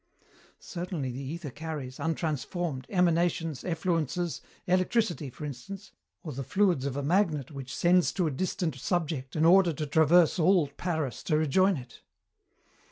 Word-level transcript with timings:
Certainly 0.57 1.11
the 1.11 1.21
ether 1.21 1.51
carries, 1.51 1.99
untransformed, 1.99 2.85
emanations, 2.89 3.61
effluences, 3.63 4.41
electricity, 4.65 5.29
for 5.29 5.45
instance, 5.45 5.91
or 6.23 6.33
the 6.33 6.43
fluids 6.43 6.87
of 6.87 6.97
a 6.97 7.03
magnet 7.03 7.51
which 7.51 7.75
sends 7.75 8.11
to 8.13 8.25
a 8.25 8.31
distant 8.31 8.73
subject 8.77 9.35
an 9.35 9.45
order 9.45 9.73
to 9.73 9.85
traverse 9.85 10.39
all 10.39 10.69
Paris 10.69 11.21
to 11.21 11.37
rejoin 11.37 11.77
it. 11.77 12.01